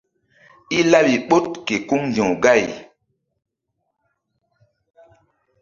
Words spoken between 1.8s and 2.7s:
kuŋ ndi̧w gay.